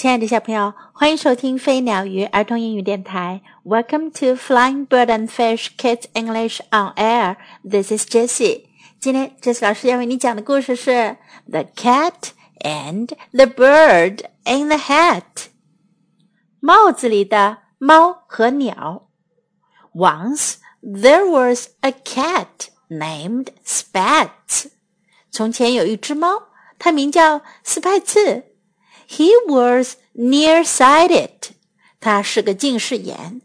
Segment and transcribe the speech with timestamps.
[0.00, 3.42] 亲爱的小朋友，欢迎收听飞鸟鱼儿童英语电台。
[3.66, 7.36] Welcome to Flying Bird and Fish Kids English on Air.
[7.62, 8.62] This is Jessie.
[8.98, 10.90] 今天 Jessie 老师要为你讲的故事是
[11.50, 15.22] 《The Cat and the Bird in the Hat》。
[16.60, 19.10] 帽子里的猫和鸟。
[19.92, 24.70] Once there was a cat named Spats.
[25.30, 26.44] 从前有一只猫，
[26.78, 28.46] 它名叫斯派茨。
[29.09, 31.51] he was nearsighted.
[31.99, 33.41] 他是个近视眼。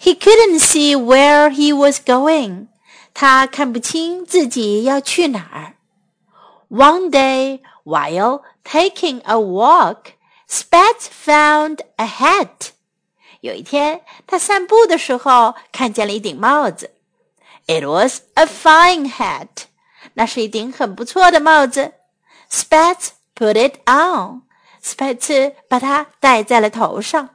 [0.00, 2.66] He couldn't see where he was going.
[3.14, 5.74] 他看不清自己要去哪儿。
[6.68, 10.14] One day, while taking a walk,
[10.48, 12.70] Spats found a hat.
[13.40, 16.90] 有一天，他散步的时候看见了一顶帽子。
[17.66, 19.64] It was a fine hat.
[20.14, 21.92] 那是一顶很不错的帽子。
[22.50, 24.42] Spats put it on.
[24.86, 27.30] 斯派茨把它戴在了头上。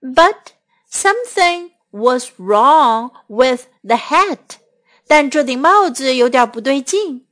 [0.00, 0.52] But
[0.90, 4.58] something was wrong with the hat。
[5.06, 7.26] 但这顶帽子有点不对劲。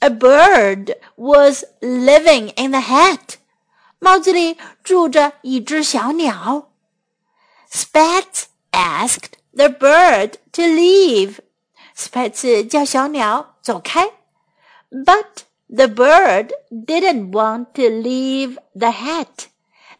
[0.00, 3.36] A bird was living in the hat。
[3.98, 6.70] 帽子里住着一只小鸟。
[7.70, 11.38] Spats asked the bird to leave。
[11.94, 14.12] 斯派茨叫小鸟走开。
[14.90, 19.46] But the bird didn't want to leave the hat，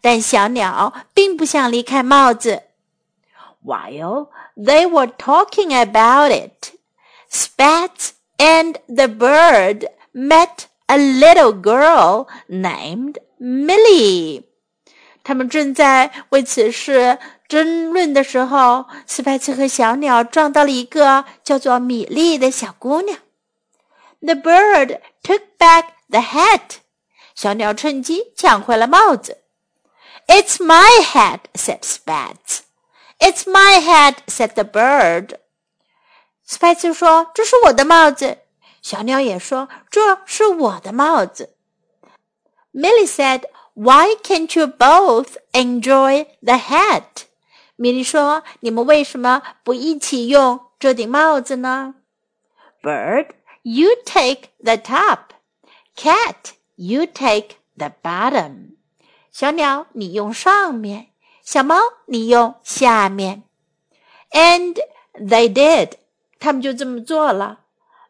[0.00, 2.62] 但小鸟并不想离开帽子。
[3.64, 6.74] While they were talking about it,
[7.30, 14.44] Spats and the bird met a little girl named Millie.
[15.22, 17.18] 他们正在为此事
[17.48, 23.18] 争论的时候，斯派茨和小鸟撞到了一个叫做米莉的小姑娘。
[24.20, 26.76] The bird took back the hat.
[27.34, 29.42] 小鸟趁机抢回了帽子。
[30.26, 32.60] It's my hat, said Spats.
[33.18, 35.38] It's my hat, said the bird.
[36.48, 38.38] Spats 说：“这是我的帽子。”
[38.80, 41.56] 小鸟也说：“这是我的帽子。”
[42.72, 47.24] Millie said, "Why can't you both enjoy the hat?"
[47.76, 51.94] 米莉说：“你们为什么不一起用这顶帽子呢？”
[52.82, 53.28] Bird
[53.62, 55.32] you take the top.
[55.96, 58.76] Cat, you take the bottom.
[59.30, 61.06] 小鸟，你用上面；
[61.42, 63.42] 小猫，你用下面。
[64.30, 64.78] And
[65.14, 65.92] they did.
[66.38, 67.60] 他们就这么做了。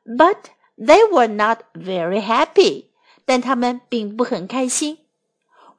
[0.05, 0.37] But
[0.77, 2.87] they were not very happy.
[3.25, 4.99] 但他们并不很开心。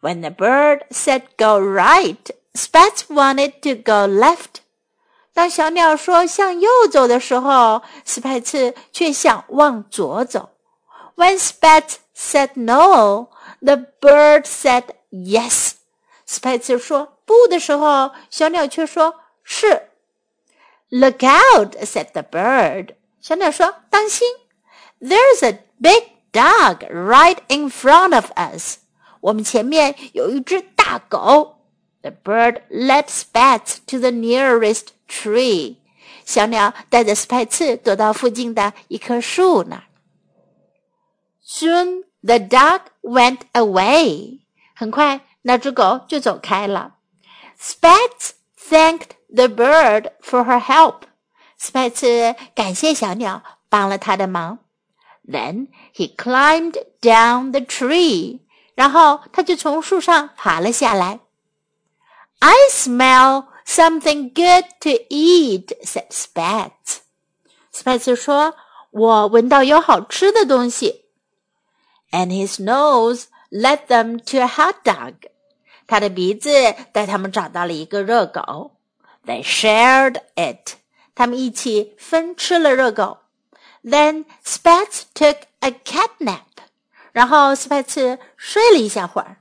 [0.01, 4.61] When the bird said go right, Spats wanted to go left.
[5.32, 10.50] 当小鸟说向右走的时候，斯派茨却想往左走。
[11.16, 13.28] When Spats said no,
[13.60, 15.72] the bird said yes.
[16.26, 19.90] 斯派茨说不的时候，小鸟却说是。
[20.88, 21.76] Look out!
[21.84, 22.94] said the bird.
[23.20, 24.26] 小鸟说：“当心
[25.00, 26.02] ，There's a big
[26.32, 28.78] dog right in front of us.
[29.20, 31.58] 我们前面有一只大狗。”
[32.01, 35.77] The bird led Spats to the nearest tree.
[36.23, 39.83] 小鸟带着斯派茨躲到附近的一棵树那儿。
[41.43, 44.39] Soon the dog went away.
[44.75, 46.95] 很快，那只狗就走开了。
[47.59, 51.03] Spats thanked the bird for her help.
[51.57, 54.59] 斯派茨感谢小鸟帮了他的忙。
[55.27, 58.41] Then he climbed down the tree.
[58.75, 61.19] 然后他就从树上爬了下来。
[62.39, 67.01] I smell Something good to eat," said Spats.
[67.73, 71.05] Spats 说：“我闻到有好吃的东西。”
[72.11, 75.15] And his nose led them to a hot dog.
[75.87, 76.51] 他的鼻子
[76.93, 78.77] 带他们找到了一个热狗。
[79.25, 80.75] They shared it.
[81.15, 83.17] 他们一起分吃了热狗。
[83.83, 86.41] Then Spats took a cat nap.
[87.11, 89.37] 然后斯派茨睡了一下会儿。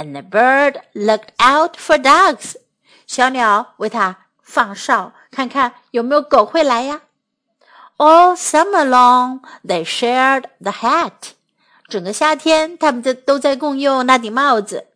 [0.00, 2.56] And the bird looked out for dogs.
[3.06, 7.00] 小鸟为它放哨，看看有没有狗会来呀。
[7.96, 11.32] All summer long, they shared the hat.
[11.88, 14.88] 整个夏天，他们都都在共用那顶帽子。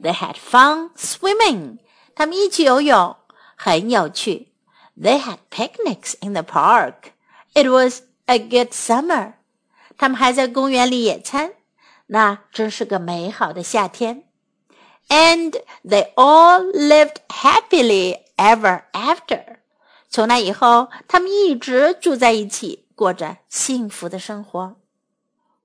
[0.00, 1.78] They had fun swimming.
[2.14, 3.16] 他们一起游泳，
[3.54, 4.52] 很有趣。
[4.98, 7.12] They had picnics in the park.
[7.52, 9.34] It was a good summer.
[9.98, 11.52] 他们还在公园里野餐，
[12.06, 14.24] 那真是个美好的夏天。
[15.08, 19.58] and they all lived happily ever after.
[20.10, 24.76] 从那以后，他们一直住在一起，过着幸福的生活。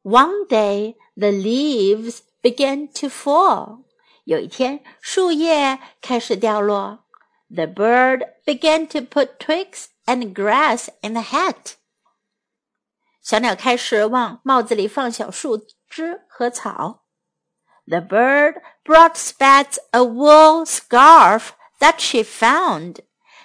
[0.03, 3.83] One day, the leaves began to fall.
[4.25, 6.99] 有一天，树叶开始掉落。
[7.49, 11.75] The bird began to put twigs and grass in the hat.
[13.21, 17.03] 小鸟开始往帽子里放小树枝和草。
[17.87, 22.99] The bird brought Spats a wool scarf that she found.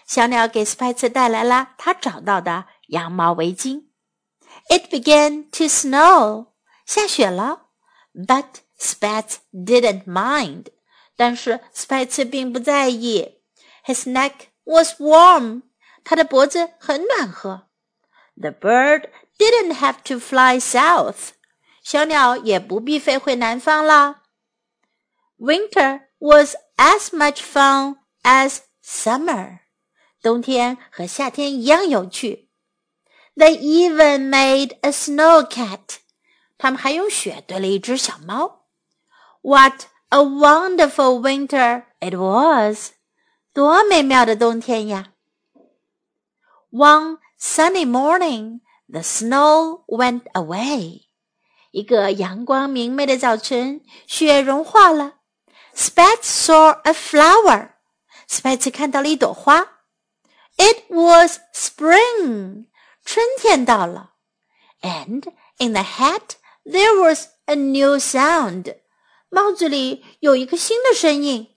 [0.07, 3.89] 小鸟给斯派茨带来了他找到的羊毛围巾。
[4.69, 6.49] It began to snow.
[6.87, 7.67] 下雪了。
[8.15, 10.67] But Spats didn't mind.
[11.17, 13.41] 但是斯派茨并不在意。
[13.85, 14.33] His neck
[14.65, 15.63] was warm.
[16.05, 17.69] 他的脖子很暖和。
[18.37, 21.31] The bird didn't have to fly south.
[21.83, 24.22] 小鸟也不必飞回南方了。
[25.43, 29.61] Winter was as much fun as summer.
[30.21, 32.49] 冬天和夏天一样有趣。
[33.37, 35.99] They even made a snow cat.
[36.59, 38.67] 他们还用雪堆了一只小猫。
[39.43, 42.91] What a wonderful winter it was!
[43.53, 45.13] 多美妙的冬天呀！
[46.73, 51.03] One sunny morning, the snow went away.
[51.71, 55.15] 一个阳光明媚的早晨，雪融化了。
[55.75, 57.71] Spats saw a flower.
[58.27, 59.79] 斯派茨看到了一朵花。
[60.57, 62.67] It was spring.
[63.05, 64.15] 春天到了。
[64.83, 68.77] And in the hat there was a new sound.
[69.31, 71.55] 帽子里有一个新的声音。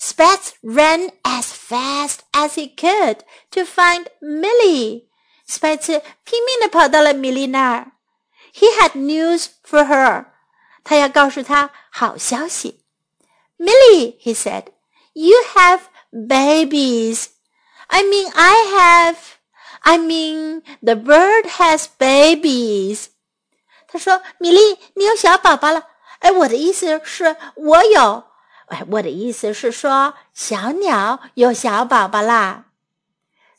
[0.00, 3.18] Spats ran as fast as he could
[3.50, 5.08] to find Millie.
[5.46, 7.92] 斯派茨拼命地跑到了米莉那儿。
[8.54, 10.26] He had news for her.
[10.84, 12.84] 他要告诉她好消息。
[13.58, 14.72] Millie, he said,
[15.14, 17.28] you have babies.
[17.88, 19.16] I mean, I have.
[19.84, 23.08] I mean, the bird has babies.
[23.88, 25.88] 他说：“米莉，你有小宝宝了。”
[26.20, 28.24] 哎，我的意思是，我有。
[28.68, 32.66] 哎，我的意思是说，小鸟有小宝宝啦。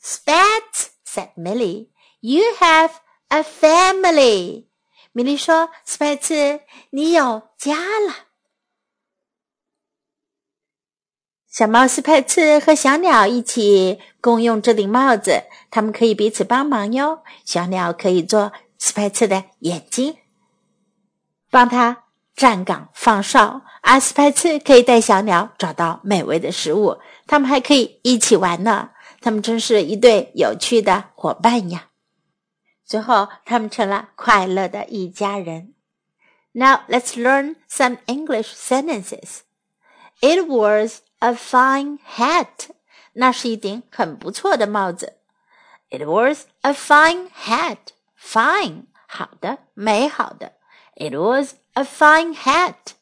[0.02, 1.88] Spats said Millie,
[2.20, 2.90] "You have
[3.28, 4.66] a family."
[5.12, 6.60] 米莉说：“斯派茨，
[6.90, 8.14] 你有家了。”
[11.49, 17.23] 小猫斯派茨和小鸟一起共用这顶帽子，它们可以彼此帮忙哟。
[17.43, 20.15] 小鸟可以做斯派茨的眼睛，
[21.49, 22.03] 帮它
[22.35, 26.99] 站岗放哨；而斯派茨可以带小鸟找到美味的食物。
[27.25, 28.91] 他们还可以一起玩呢。
[29.19, 31.87] 他们真是一对有趣的伙伴呀！
[32.85, 35.73] 最后，他们成了快乐的一家人。
[36.51, 39.39] Now let's learn some English sentences.
[40.21, 42.70] It was a fine hat.
[43.14, 45.14] 那是一顶很不错的帽子。
[45.90, 47.78] It was a fine hat.
[48.20, 50.52] Fine，好的，美好的。
[50.96, 52.94] It was a fine hat.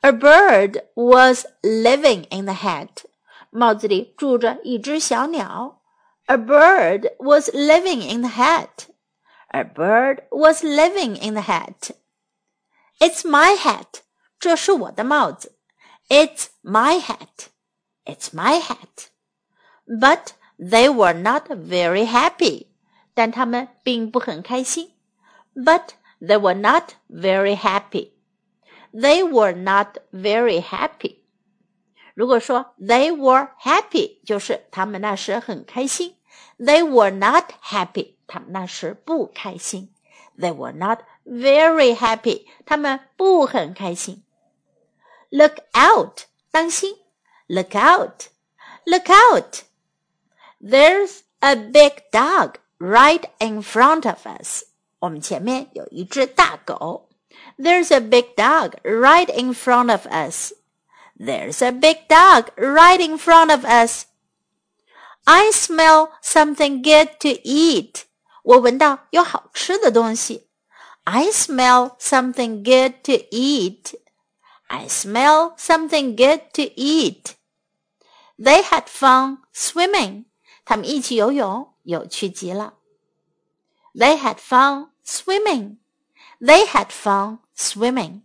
[0.00, 3.04] A bird was living in the hat.
[3.50, 5.80] 帽子里住着一只小鸟。
[6.26, 8.88] A bird was living in the hat.
[9.48, 11.92] A bird was living in the hat.
[12.98, 14.00] It's my hat.
[14.38, 15.56] 这是我的帽子。
[16.08, 17.48] it's my hat.
[18.04, 19.08] It's my hat.
[19.86, 22.68] But they were not very happy.
[23.14, 24.92] 但他们并不很开心。
[25.54, 25.90] But
[26.20, 28.12] they were not very happy.
[28.92, 31.18] They were not very happy.
[32.14, 36.16] 如果说 they were happy，就是他们那时很开心。
[36.58, 39.92] They were not happy，他们那时不开心。
[40.38, 44.22] They were not very happy，他们不很开心。
[45.30, 46.26] Look out!
[46.50, 46.96] 当心！
[47.48, 48.28] Look out!
[48.86, 49.62] Look out!
[50.60, 54.64] There's a big dog right in front of us.
[55.00, 57.08] 我们前面有一只大狗。
[57.58, 60.52] There's a big dog right in front of us.
[61.18, 64.06] There's a big dog right in front of us.
[65.24, 68.02] I smell something good to eat.
[68.42, 70.48] 我闻到有好吃的东西。
[71.04, 73.94] I smell something good to eat.
[74.68, 77.34] I smell something good to eat.
[78.38, 80.24] They had fun swimming.
[80.64, 82.74] 他们一起游泳，有趣极了。
[83.94, 85.76] They had fun swimming.
[86.40, 88.22] They had fun swimming.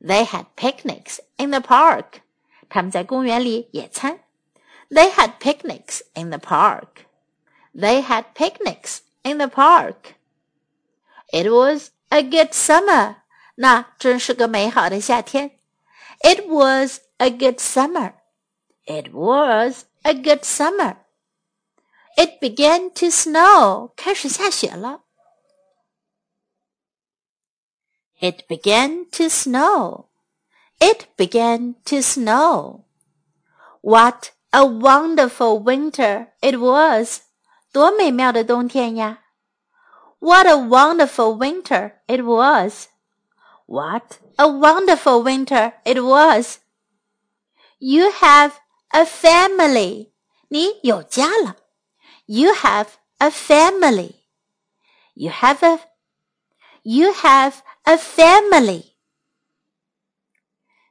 [0.00, 2.20] They had picnics in the park.
[2.68, 4.20] 他们在公园里野餐。
[4.90, 7.06] They had picnics in the park.
[7.74, 10.16] They had picnics in the park.
[11.32, 13.16] It was a good summer.
[13.54, 15.55] 那真是个美好的夏天。
[16.24, 18.14] it was a good summer.
[18.86, 20.96] It was a good summer.
[22.16, 23.92] It began to snow.
[23.96, 25.02] 开始下雪了。
[28.20, 30.12] It began to snow.
[30.82, 32.84] it began to snow.
[33.82, 37.22] What a wonderful winter it was!
[37.72, 39.20] 多美妙的冬天呀！
[40.18, 42.88] What a wonderful winter it was!
[43.66, 46.58] What a wonderful winter it was!
[47.78, 48.60] You have
[48.92, 50.12] a family.
[50.48, 51.56] 你有家了。
[52.26, 52.88] You have
[53.18, 54.14] a family.
[55.14, 55.80] You have a
[56.84, 58.96] you have a family.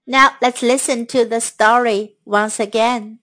[0.05, 3.19] Now let's listen to the story once again.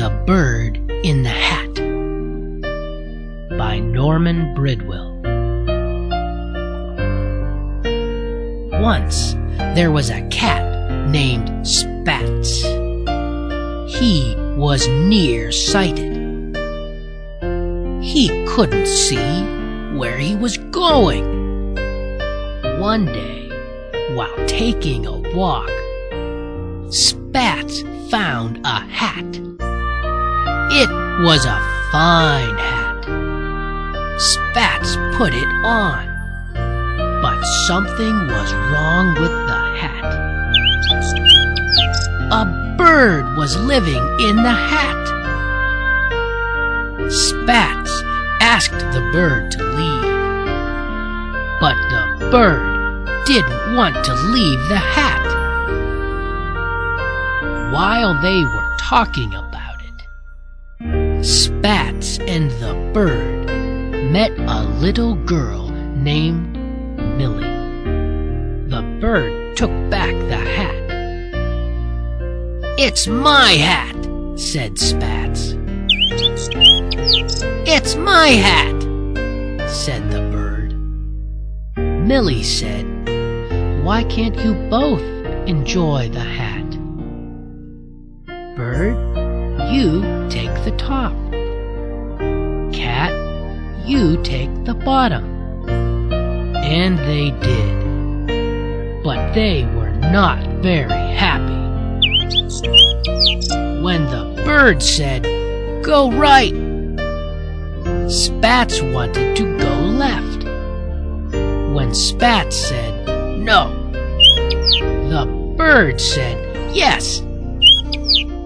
[0.00, 1.74] The Bird in the Hat
[3.58, 5.20] by Norman Bridwell.
[8.80, 9.34] Once
[9.74, 10.64] there was a cat
[11.10, 12.62] named Spats.
[13.94, 16.16] He was near-sighted.
[18.02, 19.42] He couldn't see
[19.98, 21.74] where he was going.
[22.80, 23.50] One day,
[24.14, 25.68] while taking a walk,
[26.90, 29.26] Spats found a hat.
[30.72, 30.88] It
[31.24, 31.58] was a
[31.90, 33.04] fine hat.
[34.20, 36.06] Spats put it on,
[37.20, 40.04] but something was wrong with the hat.
[42.30, 44.94] A bird was living in the hat.
[47.10, 47.90] Spats
[48.40, 50.02] asked the bird to leave,
[51.58, 55.18] but the bird didn't want to leave the hat
[57.72, 59.49] while they were talking about
[61.22, 63.44] Spats and the bird
[64.10, 66.56] met a little girl named
[67.18, 67.44] Millie.
[68.70, 70.74] The bird took back the hat.
[72.78, 73.94] It's my hat,
[74.38, 75.56] said Spats.
[77.68, 78.80] It's my hat,
[79.68, 80.72] said the bird.
[81.76, 82.86] Millie said,
[83.84, 85.02] Why can't you both
[85.46, 86.70] enjoy the hat?
[88.56, 89.09] Bird,
[89.72, 91.12] you take the top.
[92.72, 93.12] Cat,
[93.86, 95.24] you take the bottom.
[96.56, 99.02] And they did.
[99.04, 101.60] But they were not very happy.
[103.82, 105.22] When the bird said,
[105.84, 106.52] Go right,
[108.10, 110.44] Spats wanted to go left.
[111.72, 113.06] When Spats said,
[113.38, 113.72] No,
[115.08, 116.36] the bird said,
[116.74, 117.22] Yes.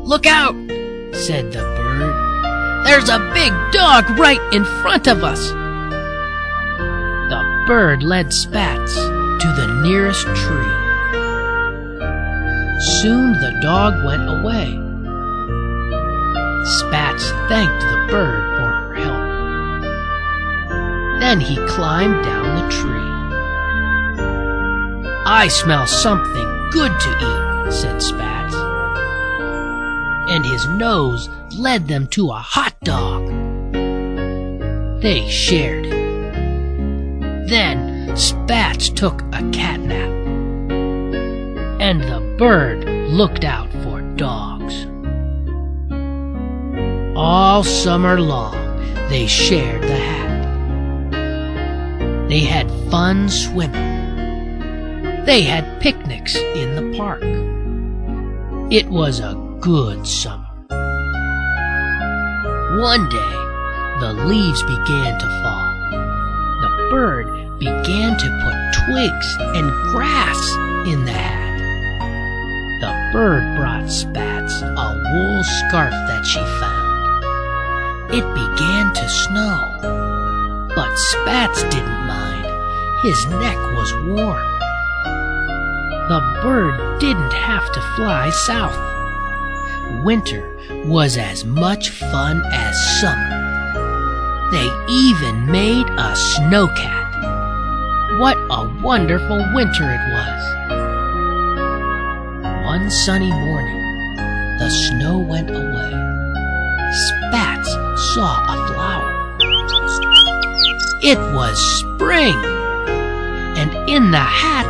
[0.05, 0.55] Look out,
[1.15, 2.85] said the bird.
[2.85, 5.51] There's a big dog right in front of us.
[7.31, 10.75] The bird led Spats to the nearest tree.
[13.01, 14.79] Soon the dog went away.
[16.79, 19.25] Spats thanked the bird for her help.
[21.21, 23.15] Then he climbed down the tree.
[25.27, 28.34] I smell something good to eat, said Spats
[30.29, 33.29] and his nose led them to a hot dog.
[35.03, 37.49] They shared it.
[37.49, 40.11] Then Spats took a cat nap,
[41.81, 44.87] and the bird looked out for dogs.
[47.17, 48.55] All summer long
[49.09, 50.25] they shared the hat.
[52.29, 55.25] They had fun swimming.
[55.25, 57.23] They had picnics in the park.
[58.73, 60.45] It was a good summer.
[62.79, 63.35] One day,
[63.99, 65.73] the leaves began to fall.
[66.61, 70.39] The bird began to put twigs and grass
[70.87, 71.61] in the hat.
[72.83, 76.85] The bird brought Spats a wool scarf that she found.
[78.13, 82.45] It began to snow, but Spats didn't mind.
[83.01, 84.45] His neck was warm.
[86.11, 88.94] The bird didn't have to fly south
[90.05, 93.31] winter was as much fun as summer.
[94.53, 98.19] They even made a snowcat.
[98.21, 100.45] What a wonderful winter it was!
[102.67, 103.81] One sunny morning,
[104.59, 105.93] the snow went away.
[107.07, 107.71] Spats
[108.15, 109.13] saw a flower.
[111.03, 112.37] It was spring,
[113.57, 114.69] and in the hat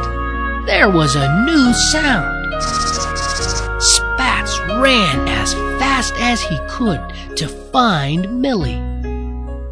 [0.67, 2.45] there was a new sound
[4.81, 7.01] ran as fast as he could
[7.37, 8.81] to find Millie.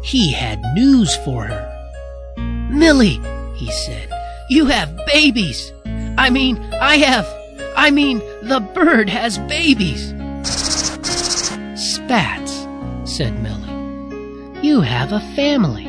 [0.03, 1.63] He had news for her.
[2.69, 3.21] Millie,
[3.55, 4.09] he said,
[4.49, 5.71] You have babies.
[6.17, 7.27] I mean, I have.
[7.75, 10.09] I mean, the bird has babies.
[11.75, 12.67] Spats,
[13.05, 14.67] said Millie.
[14.67, 15.87] You have a family.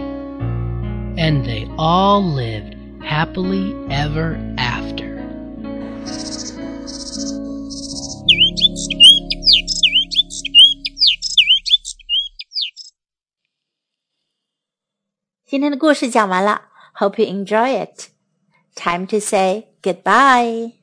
[1.17, 4.35] And they all lived happily ever
[15.54, 16.64] 今天的故事讲完了，
[16.96, 18.10] Hope you enjoy it.
[18.76, 20.74] Time to say goodbye.